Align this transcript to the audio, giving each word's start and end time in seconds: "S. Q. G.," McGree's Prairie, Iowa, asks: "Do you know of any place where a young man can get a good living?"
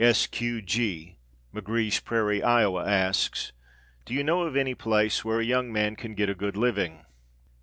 "S. 0.03 0.25
Q. 0.25 0.63
G.," 0.63 1.13
McGree's 1.53 1.99
Prairie, 1.99 2.41
Iowa, 2.41 2.87
asks: 2.89 3.51
"Do 4.03 4.15
you 4.15 4.23
know 4.23 4.41
of 4.45 4.55
any 4.57 4.73
place 4.73 5.23
where 5.23 5.39
a 5.39 5.45
young 5.45 5.71
man 5.71 5.95
can 5.95 6.15
get 6.15 6.27
a 6.27 6.33
good 6.33 6.57
living?" 6.57 7.05